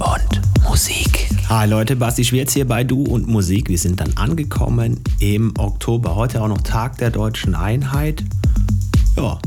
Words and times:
und 0.00 0.40
Musik. 0.62 1.28
Hi 1.48 1.68
Leute, 1.68 1.94
Basti 1.94 2.24
Schwerz 2.24 2.54
hier 2.54 2.66
bei 2.66 2.84
Du 2.84 3.02
und 3.02 3.28
Musik. 3.28 3.68
Wir 3.68 3.78
sind 3.78 4.00
dann 4.00 4.16
angekommen 4.16 5.00
im 5.18 5.52
Oktober. 5.58 6.16
Heute 6.16 6.40
auch 6.42 6.48
noch 6.48 6.62
Tag 6.62 6.96
der 6.98 7.10
deutschen 7.10 7.54
Einheit. 7.54 8.24
Ja, 9.16 9.38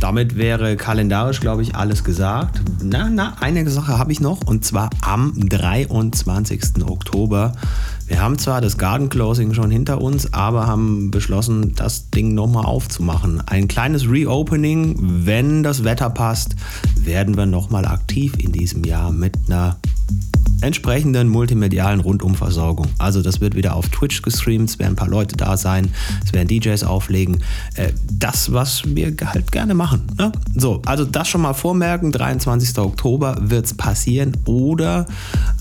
damit 0.00 0.36
wäre 0.36 0.76
kalendarisch, 0.76 1.40
glaube 1.40 1.62
ich, 1.62 1.74
alles 1.74 2.04
gesagt. 2.04 2.60
Na, 2.82 3.08
na, 3.10 3.36
eine 3.40 3.68
Sache 3.68 3.98
habe 3.98 4.12
ich 4.12 4.20
noch 4.20 4.46
und 4.46 4.64
zwar 4.64 4.90
am 5.00 5.34
23. 5.36 6.84
Oktober. 6.86 7.52
Wir 8.08 8.22
haben 8.22 8.38
zwar 8.38 8.62
das 8.62 8.78
Garden 8.78 9.10
Closing 9.10 9.52
schon 9.52 9.70
hinter 9.70 10.00
uns, 10.00 10.32
aber 10.32 10.66
haben 10.66 11.10
beschlossen, 11.10 11.74
das 11.74 12.08
Ding 12.08 12.32
nochmal 12.32 12.64
aufzumachen. 12.64 13.42
Ein 13.46 13.68
kleines 13.68 14.08
Reopening, 14.08 14.96
wenn 14.98 15.62
das 15.62 15.84
Wetter 15.84 16.08
passt, 16.08 16.56
werden 16.96 17.36
wir 17.36 17.44
nochmal 17.44 17.84
aktiv 17.84 18.32
in 18.38 18.50
diesem 18.50 18.84
Jahr 18.84 19.12
mit 19.12 19.36
einer 19.46 19.76
entsprechenden 20.60 21.28
multimedialen 21.28 22.00
Rundumversorgung. 22.00 22.86
Also 22.98 23.22
das 23.22 23.40
wird 23.40 23.54
wieder 23.54 23.74
auf 23.74 23.88
Twitch 23.88 24.22
gestreamt, 24.22 24.70
es 24.70 24.78
werden 24.78 24.92
ein 24.92 24.96
paar 24.96 25.08
Leute 25.08 25.36
da 25.36 25.56
sein, 25.56 25.92
es 26.24 26.32
werden 26.32 26.48
DJs 26.48 26.82
auflegen. 26.84 27.38
Äh, 27.74 27.92
das, 28.10 28.52
was 28.52 28.82
wir 28.84 29.14
halt 29.24 29.52
gerne 29.52 29.74
machen. 29.74 30.02
Ne? 30.18 30.32
So, 30.54 30.82
also 30.84 31.04
das 31.04 31.28
schon 31.28 31.42
mal 31.42 31.54
vormerken, 31.54 32.12
23. 32.12 32.78
Oktober 32.78 33.36
wird 33.40 33.66
es 33.66 33.74
passieren 33.74 34.36
oder 34.44 35.06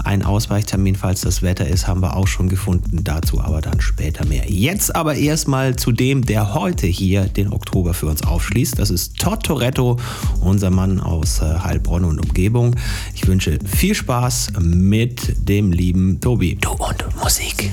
ein 0.04 0.23
Ausweichtermin, 0.23 0.95
falls 0.95 1.21
das 1.21 1.41
Wetter 1.41 1.68
ist, 1.68 1.88
haben 1.88 2.02
wir 2.02 2.16
auch 2.16 2.27
schon 2.27 2.49
gefunden. 2.49 3.04
Dazu 3.04 3.41
aber 3.41 3.62
dann 3.62 3.82
später 3.82 4.26
mehr. 4.26 4.49
Jetzt 4.49 4.95
aber 4.95 5.16
erstmal 5.16 5.76
zu 5.76 5.91
dem, 5.91 6.26
der 6.26 6.54
heute 6.54 6.88
hier 6.88 7.26
den 7.26 7.52
Oktober 7.52 7.93
für 7.93 8.07
uns 8.07 8.23
aufschließt. 8.23 8.79
Das 8.79 8.90
ist 8.90 9.18
Todd 9.18 9.43
Toretto, 9.43 9.98
unser 10.41 10.70
Mann 10.70 10.99
aus 10.99 11.41
äh, 11.41 11.59
Heilbronn 11.59 12.05
und 12.05 12.20
Umgebung. 12.20 12.76
Ich 13.13 13.27
wünsche 13.27 13.59
viel 13.66 13.95
Spaß 13.95 14.54
mit 14.88 15.50
dem 15.50 15.72
lieben 15.72 16.20
Tobi. 16.22 16.55
Du 16.55 16.72
und 16.72 17.16
Musik. 17.22 17.70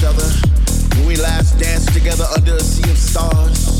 each 0.00 0.06
other 0.06 0.32
when 0.96 1.06
we 1.06 1.16
last 1.16 1.58
danced 1.58 1.92
together 1.92 2.24
under 2.36 2.54
a 2.54 2.60
sea 2.60 2.88
of 2.90 2.96
stars. 2.96 3.76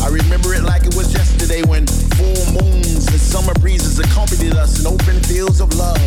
I 0.00 0.08
remember 0.08 0.54
it 0.54 0.62
like 0.62 0.86
it 0.86 0.94
was 0.96 1.12
yesterday 1.12 1.60
when 1.68 1.86
full 2.16 2.44
moons 2.56 3.06
and 3.08 3.20
summer 3.20 3.52
breezes 3.60 3.98
accompanied 3.98 4.54
us 4.54 4.80
in 4.80 4.86
open 4.86 5.20
fields 5.24 5.60
of 5.60 5.74
love. 5.76 6.00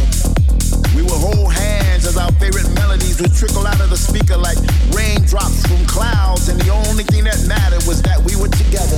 We 0.95 1.03
would 1.03 1.21
hold 1.21 1.53
hands 1.53 2.07
as 2.07 2.17
our 2.17 2.31
favorite 2.41 2.69
melodies 2.73 3.21
would 3.21 3.33
trickle 3.33 3.67
out 3.67 3.79
of 3.79 3.91
the 3.91 3.97
speaker 3.97 4.38
like 4.38 4.57
raindrops 4.97 5.61
from 5.67 5.85
clouds, 5.85 6.49
and 6.49 6.59
the 6.59 6.71
only 6.73 7.03
thing 7.03 7.23
that 7.25 7.38
mattered 7.47 7.85
was 7.85 8.01
that 8.01 8.17
we 8.17 8.33
were 8.41 8.49
together. 8.49 8.97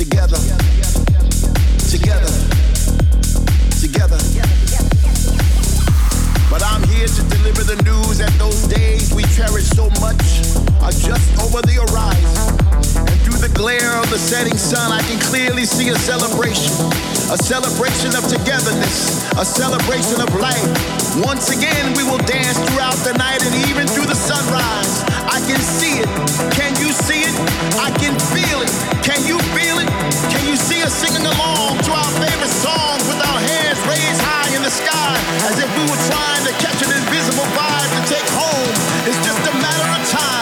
Together. 0.00 0.40
Together. 0.40 1.04
Together. 1.92 2.32
together. 3.76 4.16
together. 4.16 4.75
But 6.48 6.62
I'm 6.62 6.82
here 6.86 7.10
to 7.10 7.22
deliver 7.26 7.66
the 7.66 7.74
news 7.82 8.18
that 8.22 8.30
those 8.38 8.70
days 8.70 9.12
we 9.12 9.26
cherish 9.34 9.66
so 9.74 9.90
much 9.98 10.22
are 10.78 10.94
just 10.94 11.26
over 11.42 11.58
the 11.58 11.82
horizon. 11.82 12.54
And 13.02 13.18
through 13.26 13.42
the 13.42 13.50
glare 13.50 13.98
of 13.98 14.06
the 14.14 14.18
setting 14.18 14.54
sun, 14.54 14.94
I 14.94 15.02
can 15.02 15.18
clearly 15.26 15.66
see 15.66 15.90
a 15.90 15.98
celebration. 15.98 16.70
A 17.34 17.38
celebration 17.42 18.14
of 18.14 18.22
togetherness, 18.30 19.26
a 19.34 19.42
celebration 19.42 20.22
of 20.22 20.30
life. 20.38 20.70
Once 21.26 21.50
again, 21.50 21.90
we 21.98 22.06
will 22.06 22.22
dance 22.22 22.54
throughout 22.70 22.94
the 23.02 23.18
night 23.18 23.42
and 23.42 23.54
even 23.66 23.90
through 23.90 24.06
the 24.06 24.14
sunrise. 24.14 25.02
I 25.26 25.42
can 25.50 25.58
see 25.58 25.98
it. 25.98 26.08
Can 26.54 26.70
you 26.78 26.94
see 26.94 27.26
it? 27.26 27.34
I 27.74 27.90
can 27.98 28.14
feel 28.30 28.62
it. 28.62 28.70
Can 29.02 29.18
you 29.26 29.42
feel 29.50 29.82
it? 29.82 29.90
Can 30.30 30.46
you 30.46 30.54
see 30.54 30.78
us 30.86 30.94
singing 30.94 31.26
along 31.26 31.82
to 31.82 31.90
our 31.90 32.12
favorite 32.22 32.54
songs 32.54 33.02
with 33.10 33.18
our 33.18 33.40
hands 33.42 33.82
raised 33.90 34.22
high? 34.22 34.35
The 34.66 34.72
sky 34.72 35.14
as 35.46 35.60
if 35.60 35.70
we 35.78 35.82
were 35.82 36.02
trying 36.10 36.44
to 36.44 36.52
catch 36.58 36.82
an 36.82 36.90
invisible 36.90 37.46
vibe 37.54 37.90
to 37.94 38.12
take 38.12 38.28
home? 38.34 38.74
It's 39.06 39.24
just 39.24 39.38
a 39.46 39.54
matter 39.62 40.02
of 40.02 40.08
time. 40.10 40.35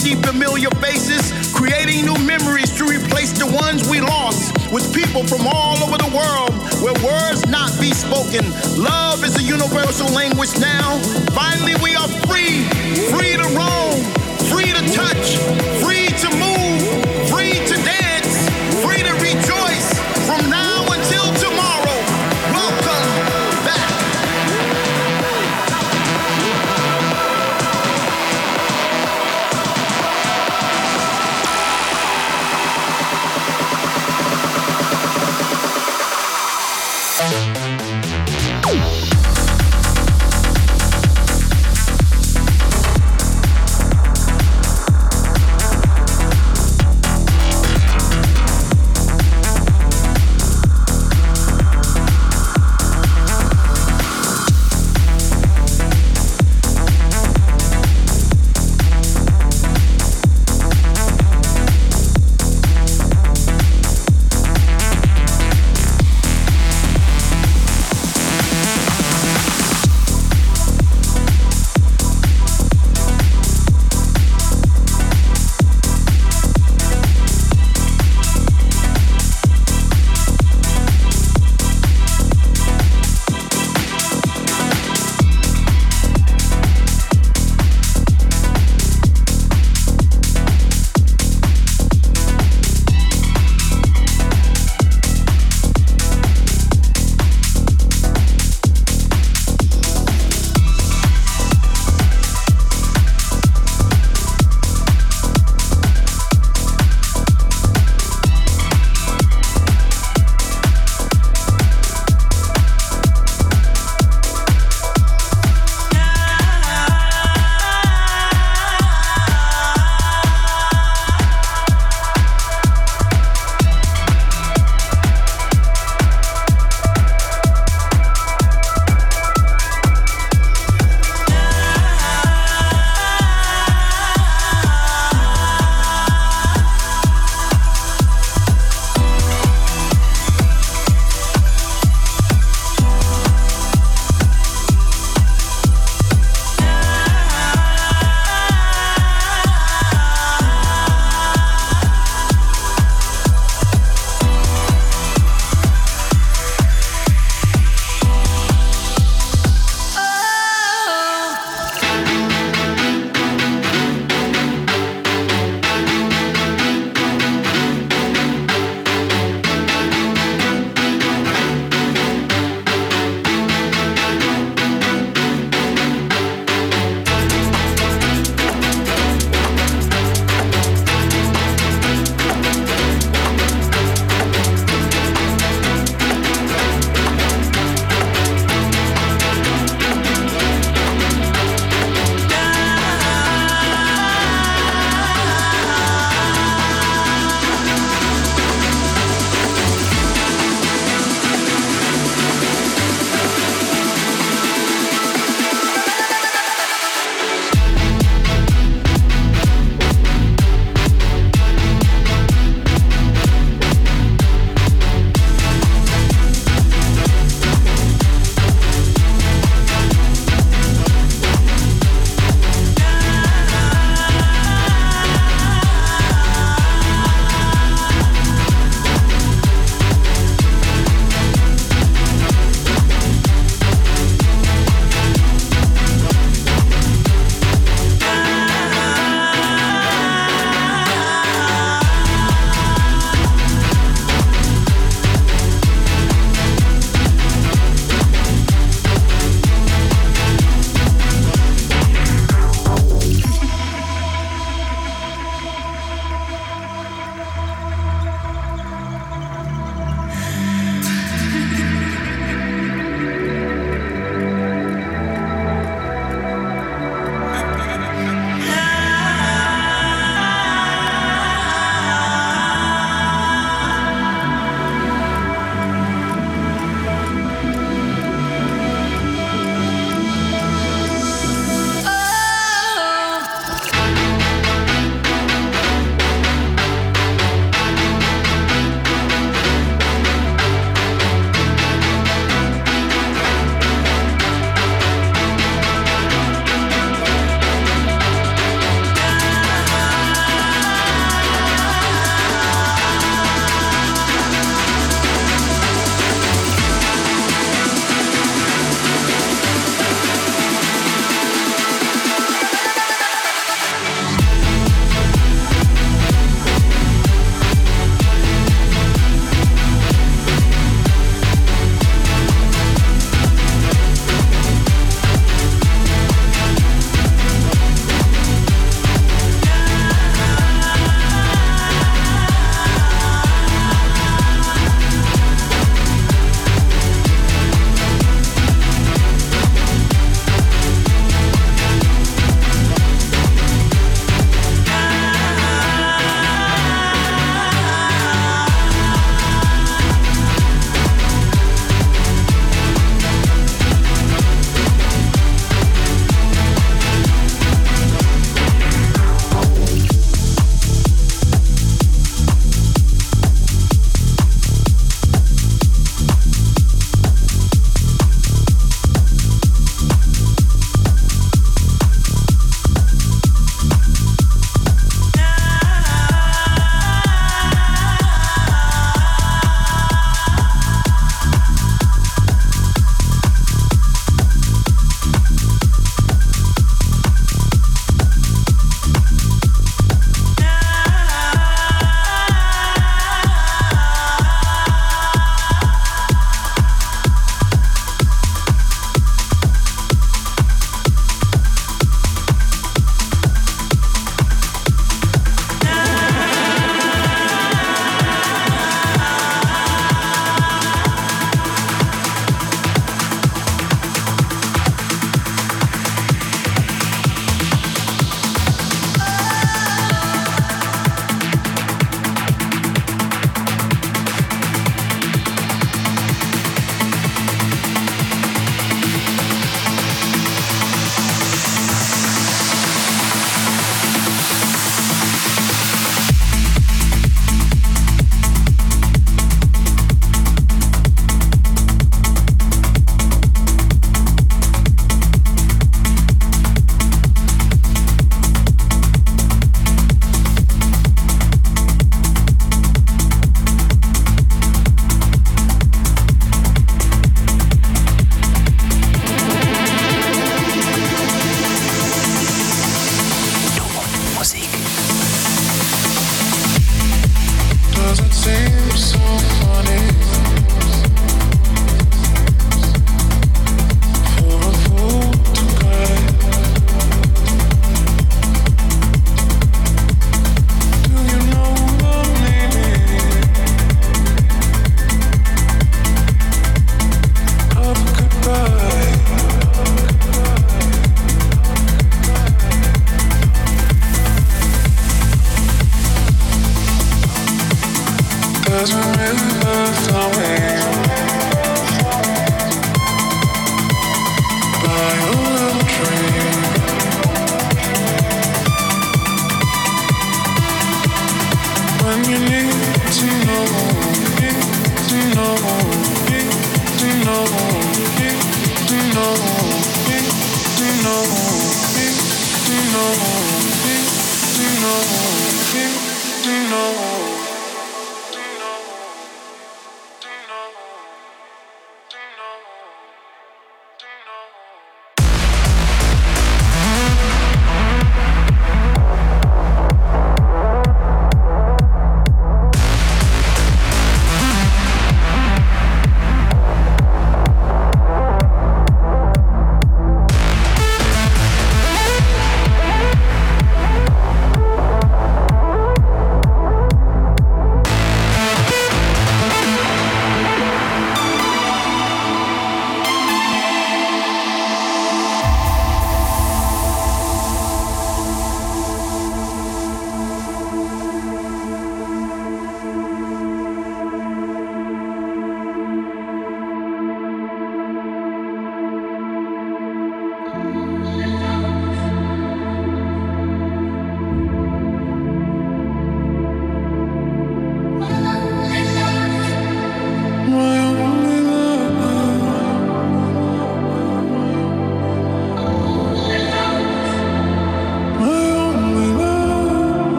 See 0.00 0.14
familiar 0.14 0.70
faces, 0.80 1.28
creating 1.52 2.06
new 2.06 2.16
memories 2.24 2.72
to 2.72 2.84
replace 2.86 3.32
the 3.36 3.44
ones 3.44 3.86
we 3.86 4.00
lost. 4.00 4.56
With 4.72 4.88
people 4.94 5.26
from 5.26 5.46
all 5.46 5.76
over 5.84 5.98
the 5.98 6.08
world, 6.16 6.56
where 6.80 6.96
words 7.04 7.44
not 7.48 7.68
be 7.78 7.92
spoken. 7.92 8.40
Love 8.80 9.22
is 9.24 9.36
a 9.36 9.42
universal 9.42 10.08
language 10.08 10.56
now. 10.58 10.96
Finally, 11.36 11.76
we 11.84 11.94
are 11.96 12.08
free, 12.24 12.64
free 13.12 13.36
to 13.36 13.48
roam, 13.52 14.00
free 14.48 14.72
to 14.72 14.82
touch, 14.96 15.36
free 15.84 16.08
to 16.24 16.28
move, 16.40 16.49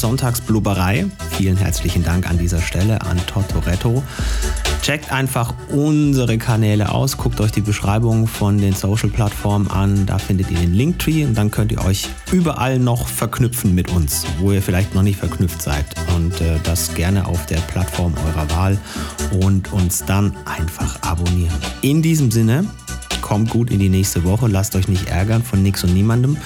Sonntagsblubberei. 0.00 1.06
Vielen 1.36 1.56
herzlichen 1.56 2.04
Dank 2.04 2.28
an 2.28 2.38
dieser 2.38 2.60
Stelle 2.60 3.02
an 3.02 3.18
Totoretto. 3.26 4.02
Checkt 4.82 5.12
einfach 5.12 5.54
unsere 5.70 6.38
Kanäle 6.38 6.92
aus, 6.92 7.16
guckt 7.16 7.40
euch 7.40 7.50
die 7.50 7.60
Beschreibung 7.60 8.26
von 8.26 8.58
den 8.58 8.74
Social-Plattformen 8.74 9.68
an, 9.68 10.06
da 10.06 10.18
findet 10.18 10.50
ihr 10.50 10.58
den 10.58 10.72
Linktree 10.72 11.24
und 11.24 11.36
dann 11.36 11.50
könnt 11.50 11.72
ihr 11.72 11.84
euch 11.84 12.08
überall 12.32 12.78
noch 12.78 13.08
verknüpfen 13.08 13.74
mit 13.74 13.90
uns, 13.90 14.24
wo 14.38 14.52
ihr 14.52 14.62
vielleicht 14.62 14.94
noch 14.94 15.02
nicht 15.02 15.18
verknüpft 15.18 15.60
seid. 15.60 15.84
Und 16.16 16.40
äh, 16.40 16.58
das 16.62 16.94
gerne 16.94 17.26
auf 17.26 17.44
der 17.46 17.58
Plattform 17.58 18.14
eurer 18.26 18.50
Wahl 18.50 18.78
und 19.40 19.72
uns 19.72 20.04
dann 20.04 20.36
einfach 20.44 21.02
abonnieren. 21.02 21.58
In 21.82 22.00
diesem 22.00 22.30
Sinne, 22.30 22.64
kommt 23.28 23.50
gut 23.50 23.70
in 23.70 23.78
die 23.78 23.90
nächste 23.90 24.24
Woche, 24.24 24.46
lasst 24.46 24.74
euch 24.74 24.88
nicht 24.88 25.08
ärgern 25.08 25.42
von 25.42 25.62
nix 25.62 25.84
und 25.84 25.92
niemandem. 25.92 26.38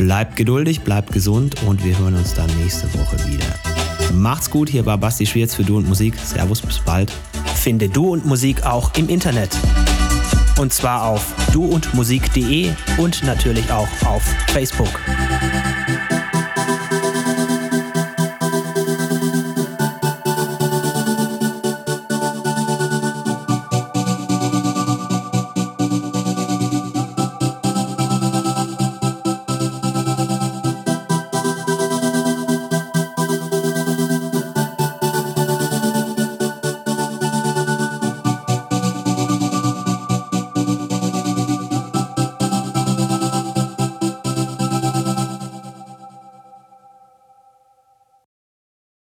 Bleibt 0.00 0.34
geduldig, 0.34 0.80
bleibt 0.80 1.12
gesund 1.12 1.62
und 1.66 1.84
wir 1.84 1.98
hören 1.98 2.14
uns 2.14 2.32
dann 2.32 2.48
nächste 2.56 2.86
Woche 2.94 3.18
wieder. 3.28 3.44
Macht's 4.14 4.48
gut, 4.48 4.70
hier 4.70 4.86
war 4.86 4.96
Basti 4.96 5.26
Schwierz 5.26 5.54
für 5.54 5.62
Du 5.62 5.76
und 5.76 5.86
Musik. 5.86 6.14
Servus, 6.16 6.62
bis 6.62 6.78
bald. 6.78 7.12
Finde 7.54 7.90
Du 7.90 8.08
und 8.08 8.24
Musik 8.24 8.64
auch 8.64 8.94
im 8.96 9.10
Internet. 9.10 9.50
Und 10.58 10.72
zwar 10.72 11.04
auf 11.04 11.34
duundmusik.de 11.52 12.70
und 12.96 13.22
natürlich 13.24 13.70
auch 13.70 13.88
auf 14.06 14.22
Facebook. 14.46 14.88